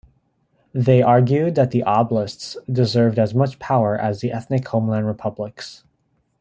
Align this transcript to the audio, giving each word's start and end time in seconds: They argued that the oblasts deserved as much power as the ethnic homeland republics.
They 0.73 1.03
argued 1.03 1.53
that 1.53 1.69
the 1.69 1.83
oblasts 1.85 2.57
deserved 2.65 3.19
as 3.19 3.35
much 3.35 3.59
power 3.59 3.95
as 3.95 4.19
the 4.19 4.31
ethnic 4.31 4.67
homeland 4.67 5.05
republics. 5.05 5.83